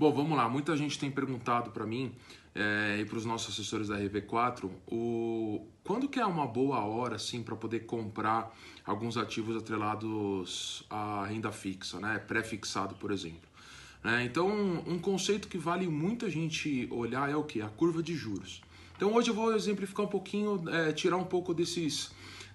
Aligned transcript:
Bom, 0.00 0.14
vamos 0.14 0.34
lá. 0.34 0.48
Muita 0.48 0.74
gente 0.78 0.98
tem 0.98 1.10
perguntado 1.10 1.72
para 1.72 1.84
mim 1.84 2.10
é, 2.54 3.00
e 3.02 3.04
para 3.04 3.18
os 3.18 3.26
nossos 3.26 3.52
assessores 3.52 3.88
da 3.88 3.98
RV4 3.98 4.70
o 4.90 5.66
quando 5.84 6.08
que 6.08 6.18
é 6.18 6.24
uma 6.24 6.46
boa 6.46 6.78
hora 6.78 7.16
assim 7.16 7.42
para 7.42 7.54
poder 7.54 7.80
comprar 7.80 8.50
alguns 8.82 9.18
ativos 9.18 9.54
atrelados 9.58 10.86
à 10.88 11.26
renda 11.26 11.52
fixa, 11.52 12.00
né? 12.00 12.18
Pré-fixado, 12.18 12.94
por 12.94 13.10
exemplo. 13.10 13.46
Né? 14.02 14.24
Então, 14.24 14.48
um 14.86 14.98
conceito 14.98 15.48
que 15.48 15.58
vale 15.58 15.86
muito 15.86 16.24
a 16.24 16.30
gente 16.30 16.88
olhar 16.90 17.30
é 17.30 17.36
o 17.36 17.44
que? 17.44 17.60
A 17.60 17.68
curva 17.68 18.02
de 18.02 18.16
juros. 18.16 18.62
Então, 18.96 19.12
hoje 19.12 19.28
eu 19.28 19.34
vou 19.34 19.54
exemplificar 19.54 20.06
um 20.06 20.08
pouquinho, 20.08 20.64
é, 20.70 20.92
tirar 20.94 21.18
um 21.18 21.26
pouco 21.26 21.52
desses 21.52 22.10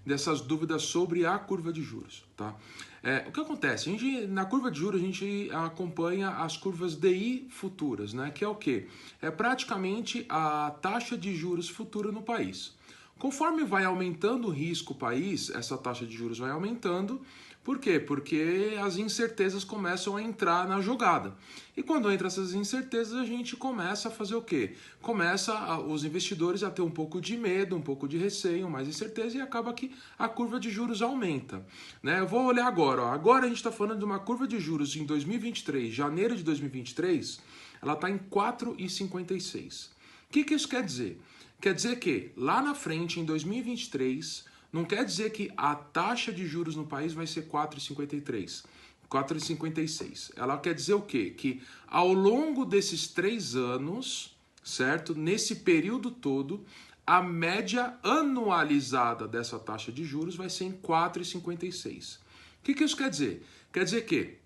dessas 0.06 0.42
dúvidas 0.42 0.84
sobre 0.84 1.26
a 1.26 1.38
curva 1.40 1.74
de 1.74 1.82
juros, 1.82 2.24
tá? 2.38 2.55
É, 3.02 3.26
o 3.28 3.32
que 3.32 3.40
acontece? 3.40 3.90
A 3.90 3.92
gente, 3.92 4.28
na 4.28 4.46
curva 4.46 4.72
de 4.72 4.80
juros 4.80 5.00
a 5.00 5.04
gente 5.04 5.50
acompanha 5.54 6.30
as 6.30 6.58
curvas 6.58 6.95
DI 6.95 7.48
futuras, 7.50 8.14
né? 8.14 8.31
Que 8.31 8.44
é 8.44 8.48
o 8.48 8.55
que? 8.55 8.88
É 9.22 9.30
praticamente 9.30 10.26
a 10.28 10.72
taxa 10.81 11.18
de 11.18 11.36
juros 11.36 11.70
futura 11.70 12.12
no 12.12 12.22
país. 12.22 12.73
Conforme 13.18 13.64
vai 13.64 13.86
aumentando 13.86 14.48
o 14.48 14.52
risco 14.52 14.94
o 14.94 14.95
país, 14.95 15.50
essa 15.50 15.78
taxa 15.78 16.06
de 16.06 16.16
juros 16.16 16.40
vai 16.40 16.52
aumentando 16.52 17.22
por 17.66 17.80
quê? 17.80 18.00
Porque 18.00 18.78
as 18.80 18.96
incertezas 18.96 19.64
começam 19.64 20.16
a 20.16 20.22
entrar 20.22 20.68
na 20.68 20.82
jogada. 20.82 21.36
E 21.76 21.82
quando 21.82 22.14
entram 22.14 22.28
essas 22.28 22.54
incertezas, 22.54 23.20
a 23.20 23.26
gente 23.26 23.58
começa 23.58 24.08
a 24.08 24.12
fazer 24.12 24.36
o 24.36 24.42
quê? 24.44 24.76
Começa 25.02 25.52
a, 25.52 25.80
os 25.80 26.06
investidores 26.06 26.62
a 26.62 26.70
ter 26.70 26.84
um 26.84 26.92
pouco 26.92 27.20
de 27.20 27.36
medo, 27.36 27.76
um 27.76 27.82
pouco 27.82 28.08
de 28.08 28.20
receio, 28.20 28.70
mais 28.70 28.88
incerteza 28.88 29.40
e 29.40 29.42
acaba 29.42 29.73
que 29.73 29.92
a 30.16 30.30
curva 30.30 30.59
de 30.59 30.70
juros 30.70 31.02
aumenta. 31.02 31.66
Né? 32.04 32.20
Eu 32.20 32.28
vou 32.28 32.46
olhar 32.46 32.68
agora. 32.68 33.02
Ó. 33.02 33.12
Agora 33.12 33.46
a 33.46 33.48
gente 33.48 33.58
está 33.58 33.72
falando 33.72 33.98
de 33.98 34.06
uma 34.06 34.20
curva 34.20 34.48
de 34.48 34.59
juros 34.59 34.95
em 34.95 35.04
2023, 35.04 35.92
janeiro 35.92 36.36
de 36.36 36.44
2023, 36.44 37.42
ela 37.82 37.94
está 37.94 38.11
em 38.11 38.20
4,56. 38.20 39.88
O 39.88 39.89
que, 40.30 40.44
que 40.44 40.54
isso 40.54 40.70
quer 40.70 40.84
dizer? 40.84 41.20
Quer 41.59 41.73
dizer 41.73 41.98
que 41.98 42.32
lá 42.38 42.61
na 42.61 42.76
frente, 42.76 43.20
em 43.20 43.26
2023, 43.26 44.45
não 44.76 44.84
quer 44.84 45.06
dizer 45.06 45.31
que 45.31 45.50
a 45.56 45.73
taxa 45.73 46.34
de 46.34 46.45
juros 46.45 46.76
no 46.76 46.86
país 46.86 47.14
vai 47.14 47.26
ser 47.26 47.48
4,53. 47.48 48.66
4,56. 49.09 50.34
Ela 50.36 50.58
quer 50.58 50.73
dizer 50.73 50.95
o 50.95 51.02
quê? 51.02 51.30
Que 51.30 51.62
ao 51.88 52.12
longo 52.12 52.66
desses 52.66 53.08
três 53.08 53.56
anos, 53.56 54.36
certo? 54.62 55.16
Nesse 55.16 55.56
período 55.56 56.12
todo, 56.12 56.66
a 57.08 57.22
média 57.22 57.98
anualizada 58.04 59.26
dessa 59.30 59.58
taxa 59.58 59.94
de 59.94 60.04
juros 60.04 60.36
vai 60.36 60.50
ser 60.50 60.66
em 60.66 60.73
4,56. 60.73 62.17
O 62.17 62.20
que, 62.62 62.73
que 62.73 62.84
isso 62.84 62.98
quer 62.98 63.10
dizer? 63.10 63.45
Quer 63.72 63.86
dizer 63.86 64.02
que, 64.02 64.39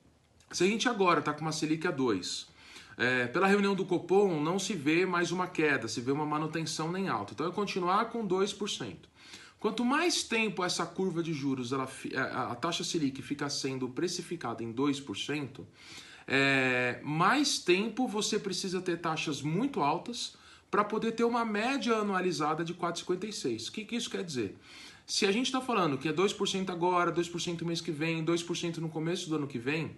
se 0.52 0.64
a 0.64 0.68
gente 0.68 0.88
agora 0.88 1.22
está 1.22 1.34
com 1.34 1.42
uma 1.42 1.52
Selic 1.52 1.88
a 1.88 1.92
2, 1.92 2.48
é, 2.98 3.26
pela 3.26 3.48
reunião 3.48 3.74
do 3.74 3.84
Copom 3.84 4.40
não 4.40 4.60
se 4.60 4.76
vê 4.76 5.08
mais 5.08 5.32
uma 5.32 5.48
queda, 5.48 5.88
se 5.88 6.02
vê 6.02 6.12
uma 6.12 6.26
manutenção 6.26 6.92
nem 6.92 7.08
alta. 7.08 7.34
Então 7.34 7.48
é 7.48 7.52
continuar 7.52 8.06
com 8.12 8.28
2%. 8.28 9.10
Quanto 9.60 9.84
mais 9.84 10.24
tempo 10.24 10.64
essa 10.64 10.86
curva 10.86 11.22
de 11.22 11.34
juros, 11.34 11.74
ela, 11.74 11.90
a 12.52 12.56
taxa 12.56 12.84
Selic 12.84 13.22
fica 13.22 13.50
sendo 13.50 13.90
precificada 13.90 14.64
em 14.64 14.74
2%, 14.74 15.66
é, 16.26 17.00
mais 17.04 17.60
tempo 17.60 18.08
você 18.08 18.40
precisa 18.40 18.80
ter 18.80 19.02
taxas 19.02 19.42
muito 19.42 19.82
altas 19.82 20.36
para 20.70 20.84
poder 20.84 21.14
ter 21.14 21.24
uma 21.24 21.44
média 21.44 21.96
anualizada 21.96 22.64
de 22.64 22.74
4,56. 22.74 23.68
O 23.68 23.72
que, 23.72 23.84
que 23.84 23.96
isso 23.96 24.10
quer 24.10 24.24
dizer? 24.24 24.56
Se 25.06 25.26
a 25.26 25.32
gente 25.32 25.48
está 25.48 25.60
falando 25.60 25.98
que 25.98 26.08
é 26.08 26.14
2% 26.14 26.70
agora, 26.70 27.12
2% 27.12 27.62
no 27.62 27.68
mês 27.68 27.82
que 27.82 27.92
vem, 27.92 28.24
2% 28.24 28.78
no 28.78 28.90
começo 28.90 29.28
do 29.28 29.36
ano 29.36 29.48
que 29.48 29.58
vem, 29.58 29.98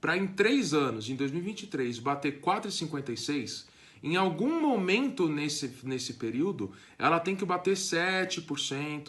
para 0.00 0.16
em 0.16 0.26
3 0.26 0.74
anos, 0.74 1.08
em 1.08 1.14
2023, 1.14 1.98
bater 2.00 2.40
4,56, 2.40 3.66
em 4.02 4.16
algum 4.16 4.60
momento 4.60 5.28
nesse, 5.28 5.72
nesse 5.82 6.14
período, 6.14 6.72
ela 6.98 7.18
tem 7.18 7.34
que 7.34 7.44
bater 7.44 7.74
7%, 7.74 8.44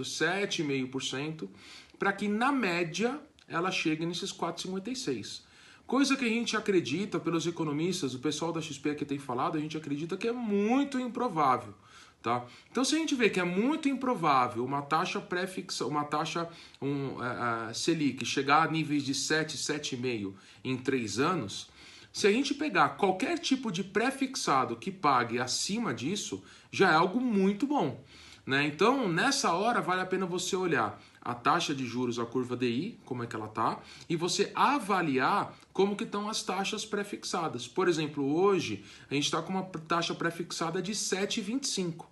7,5%, 0.02 1.50
para 1.98 2.14
que 2.14 2.28
na 2.28 2.52
média 2.52 3.20
ela 3.48 3.72
chegue 3.72 4.06
nesses 4.06 4.32
4,56%. 4.32 5.42
Coisa 5.86 6.16
que 6.16 6.24
a 6.24 6.30
gente 6.30 6.56
acredita, 6.56 7.20
pelos 7.20 7.48
economistas, 7.48 8.14
o 8.14 8.20
pessoal 8.20 8.54
da 8.54 8.62
XP 8.62 8.94
que 8.94 9.04
tem 9.04 9.18
falado, 9.18 9.58
a 9.58 9.60
gente 9.60 9.76
acredita 9.76 10.16
que 10.16 10.28
é 10.28 10.32
muito 10.32 11.00
improvável. 11.00 11.74
Tá? 12.22 12.46
Então, 12.70 12.84
se 12.84 12.96
a 12.96 13.00
gente 13.00 13.16
vê 13.16 13.30
que 13.30 13.40
é 13.40 13.44
muito 13.44 13.88
improvável 13.88 14.64
uma 14.64 14.82
taxa 14.82 15.22
pré-fixa, 15.22 15.86
uma 15.86 16.04
taxa 16.04 16.48
um, 16.82 17.14
uh, 17.14 17.72
uh, 17.72 17.74
Selic 17.74 18.26
chegar 18.26 18.68
a 18.68 18.72
níveis 18.72 19.04
de 19.04 19.16
7, 19.16 19.58
7,5 19.58 20.34
em 20.64 20.78
3 20.78 21.20
anos, 21.20 21.70
se 22.12 22.28
a 22.28 22.32
gente 22.32 22.54
pegar 22.54 22.90
qualquer 22.90 23.38
tipo 23.38 23.72
de 23.72 23.84
pré-fixado 23.84 24.76
que 24.76 24.92
pague 24.92 25.40
acima 25.40 25.94
disso, 25.94 26.44
já 26.72 26.92
é 26.92 26.96
algo 26.96 27.20
muito 27.20 27.68
bom. 27.68 28.04
Né? 28.46 28.66
Então, 28.66 29.08
nessa 29.08 29.54
hora, 29.54 29.80
vale 29.80 30.02
a 30.02 30.06
pena 30.06 30.26
você 30.26 30.56
olhar 30.56 31.00
a 31.22 31.36
taxa 31.36 31.76
de 31.76 31.86
juros, 31.86 32.18
a 32.18 32.26
curva 32.26 32.58
DI, 32.58 32.98
como 33.06 33.24
é 33.24 33.28
que 33.28 33.36
ela 33.36 33.46
está, 33.46 33.80
e 34.10 34.16
você 34.16 34.52
avaliar 34.56 35.56
como 35.72 35.96
que 35.96 36.04
estão 36.04 36.28
as 36.28 36.42
taxas 36.42 36.86
pré-fixadas. 36.86 37.68
Por 37.68 37.88
exemplo, 37.88 38.26
hoje 38.26 38.84
a 39.10 39.14
gente 39.14 39.26
está 39.26 39.42
com 39.42 39.54
uma 39.54 39.64
taxa 39.64 40.16
pré-fixada 40.16 40.82
de 40.82 40.94
7,25. 40.94 42.06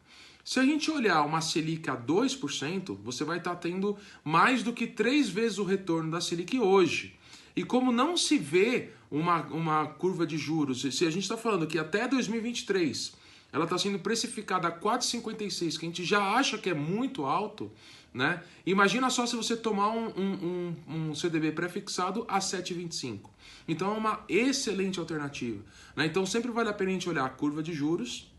Se 0.43 0.59
a 0.59 0.63
gente 0.63 0.91
olhar 0.91 1.23
uma 1.23 1.41
Selic 1.41 1.89
a 1.89 1.97
2%, 1.97 2.97
você 3.03 3.23
vai 3.23 3.39
estar 3.39 3.55
tá 3.55 3.55
tendo 3.57 3.97
mais 4.23 4.61
do 4.61 4.71
que 4.71 4.87
três 4.87 5.27
vezes 5.27 5.57
o 5.57 5.63
retorno 5.63 6.11
da 6.11 6.21
Selic 6.21 6.59
hoje. 6.59 7.16
E 7.57 7.63
como 7.63 7.91
não 7.91 8.15
se 8.15 8.37
vê 8.37 8.91
uma, 9.09 9.41
uma 9.47 9.87
curva 9.87 10.27
de 10.27 10.37
juros, 10.37 10.81
se 10.81 11.07
a 11.07 11.09
gente 11.09 11.23
está 11.23 11.35
falando 11.35 11.65
que 11.65 11.79
até 11.79 12.07
2023 12.07 13.13
ela 13.51 13.63
está 13.63 13.75
sendo 13.79 13.97
precificada 13.97 14.67
a 14.67 14.71
4,56, 14.71 15.79
que 15.79 15.85
a 15.87 15.89
gente 15.89 16.05
já 16.05 16.21
acha 16.21 16.59
que 16.59 16.69
é 16.69 16.75
muito 16.75 17.25
alto, 17.25 17.71
né? 18.13 18.43
Imagina 18.63 19.09
só 19.09 19.25
se 19.25 19.35
você 19.35 19.57
tomar 19.57 19.89
um, 19.89 20.07
um, 20.15 20.75
um, 20.87 21.09
um 21.09 21.15
CDB 21.15 21.51
pré-fixado 21.51 22.25
a 22.27 22.37
7,25. 22.37 23.21
Então 23.67 23.91
é 23.91 23.97
uma 23.97 24.23
excelente 24.29 24.99
alternativa. 24.99 25.63
Né? 25.95 26.05
Então 26.05 26.27
sempre 26.27 26.51
vale 26.51 26.69
a 26.69 26.73
pena 26.73 26.91
a 26.91 26.93
gente 26.93 27.09
olhar 27.09 27.25
a 27.25 27.29
curva 27.29 27.63
de 27.63 27.73
juros 27.73 28.31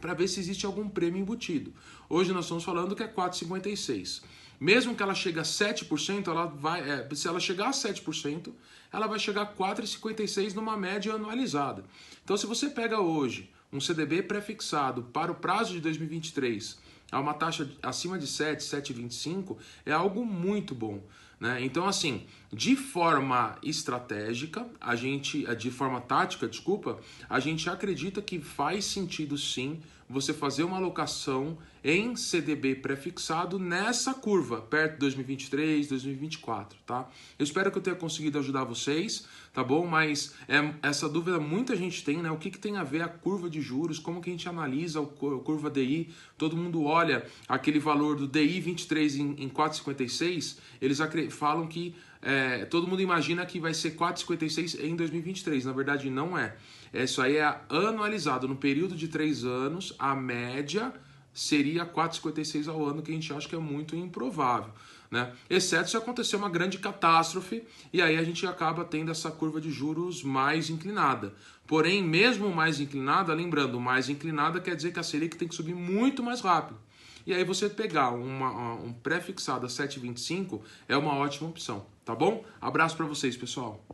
para 0.00 0.14
ver 0.14 0.28
se 0.28 0.40
existe 0.40 0.66
algum 0.66 0.88
prêmio 0.88 1.20
embutido. 1.20 1.72
Hoje 2.08 2.32
nós 2.32 2.46
estamos 2.46 2.64
falando 2.64 2.96
que 2.96 3.02
é 3.02 3.08
4,56. 3.08 4.22
Mesmo 4.58 4.94
que 4.94 5.02
ela 5.02 5.14
chegue 5.14 5.38
a 5.38 5.42
7%, 5.42 6.28
ela 6.28 6.46
vai, 6.46 6.80
é, 6.88 7.08
se 7.14 7.26
ela 7.26 7.40
chegar 7.40 7.68
a 7.68 7.70
7%, 7.70 8.52
ela 8.92 9.06
vai 9.06 9.18
chegar 9.18 9.42
a 9.42 9.54
4,56% 9.54 10.54
numa 10.54 10.76
média 10.76 11.14
anualizada. 11.14 11.84
Então, 12.22 12.36
se 12.36 12.46
você 12.46 12.68
pega 12.68 13.00
hoje 13.00 13.50
um 13.72 13.80
CDB 13.80 14.22
prefixado 14.22 15.04
para 15.04 15.32
o 15.32 15.34
prazo 15.34 15.72
de 15.72 15.80
2023 15.80 16.78
a 17.10 17.18
uma 17.18 17.34
taxa 17.34 17.68
acima 17.82 18.18
de 18.18 18.26
7, 18.26 18.62
7,25, 18.62 19.56
é 19.86 19.92
algo 19.92 20.24
muito 20.24 20.74
bom. 20.74 21.02
Né? 21.40 21.64
Então, 21.64 21.86
assim, 21.86 22.26
de 22.52 22.76
forma 22.76 23.56
estratégica, 23.62 24.66
a 24.78 24.94
gente, 24.94 25.46
de 25.56 25.70
forma 25.70 25.98
tática, 25.98 26.46
desculpa, 26.46 27.00
a 27.28 27.40
gente 27.40 27.70
acredita 27.70 28.20
que 28.20 28.38
faz 28.38 28.84
sentido 28.84 29.38
sim 29.38 29.80
você 30.10 30.34
fazer 30.34 30.64
uma 30.64 30.76
alocação 30.76 31.56
em 31.82 32.16
CDB 32.16 32.74
prefixado 32.74 33.58
nessa 33.58 34.12
curva, 34.12 34.60
perto 34.60 34.94
de 34.94 34.98
2023, 34.98 35.88
2024, 35.88 36.76
tá? 36.84 37.08
Eu 37.38 37.44
espero 37.44 37.70
que 37.70 37.78
eu 37.78 37.82
tenha 37.82 37.96
conseguido 37.96 38.38
ajudar 38.38 38.64
vocês, 38.64 39.26
tá 39.52 39.62
bom? 39.62 39.86
Mas 39.86 40.34
é, 40.48 40.74
essa 40.82 41.08
dúvida 41.08 41.38
muita 41.38 41.76
gente 41.76 42.04
tem, 42.04 42.18
né? 42.18 42.30
O 42.30 42.36
que, 42.36 42.50
que 42.50 42.58
tem 42.58 42.76
a 42.76 42.84
ver 42.84 43.02
a 43.02 43.08
curva 43.08 43.48
de 43.48 43.60
juros, 43.60 43.98
como 43.98 44.20
que 44.20 44.28
a 44.28 44.32
gente 44.32 44.48
analisa 44.48 45.00
a 45.00 45.06
curva 45.06 45.70
DI, 45.70 46.10
todo 46.36 46.56
mundo 46.56 46.82
olha 46.82 47.24
aquele 47.48 47.78
valor 47.78 48.16
do 48.16 48.26
DI 48.26 48.60
23 48.60 49.16
em, 49.16 49.44
em 49.44 49.48
4,56, 49.48 50.58
eles 50.82 50.98
falam 51.30 51.66
que 51.66 51.94
é, 52.22 52.66
todo 52.66 52.86
mundo 52.86 53.00
imagina 53.00 53.46
que 53.46 53.58
vai 53.58 53.72
ser 53.72 53.96
4,56 53.96 54.82
em 54.84 54.94
2023. 54.94 55.64
Na 55.64 55.72
verdade, 55.72 56.10
não 56.10 56.36
é. 56.36 56.54
Isso 56.92 57.22
aí 57.22 57.36
é 57.36 57.60
anualizado. 57.68 58.48
No 58.48 58.56
período 58.56 58.94
de 58.94 59.08
três 59.08 59.44
anos, 59.44 59.94
a 59.98 60.14
média 60.14 60.92
seria 61.32 61.86
4,56 61.86 62.68
ao 62.68 62.84
ano, 62.84 63.02
que 63.02 63.10
a 63.10 63.14
gente 63.14 63.32
acha 63.32 63.48
que 63.48 63.54
é 63.54 63.58
muito 63.58 63.94
improvável. 63.94 64.72
Né? 65.10 65.32
Exceto 65.48 65.90
se 65.90 65.96
acontecer 65.96 66.36
uma 66.36 66.48
grande 66.48 66.78
catástrofe 66.78 67.64
e 67.92 68.00
aí 68.00 68.16
a 68.16 68.22
gente 68.22 68.46
acaba 68.46 68.84
tendo 68.84 69.10
essa 69.10 69.30
curva 69.30 69.60
de 69.60 69.70
juros 69.70 70.22
mais 70.22 70.70
inclinada. 70.70 71.34
Porém, 71.66 72.02
mesmo 72.02 72.48
mais 72.54 72.78
inclinada, 72.78 73.34
lembrando, 73.34 73.80
mais 73.80 74.08
inclinada 74.08 74.60
quer 74.60 74.76
dizer 74.76 74.92
que 74.92 75.00
a 75.00 75.02
Selic 75.02 75.36
tem 75.36 75.48
que 75.48 75.54
subir 75.54 75.74
muito 75.74 76.22
mais 76.22 76.40
rápido. 76.40 76.78
E 77.26 77.34
aí 77.34 77.44
você 77.44 77.68
pegar 77.68 78.10
uma, 78.10 78.74
um 78.74 78.92
pré-fixado 78.92 79.66
a 79.66 79.68
7,25 79.68 80.60
é 80.88 80.96
uma 80.96 81.14
ótima 81.14 81.48
opção, 81.48 81.86
tá 82.04 82.14
bom? 82.14 82.44
Abraço 82.60 82.96
para 82.96 83.06
vocês, 83.06 83.36
pessoal. 83.36 83.84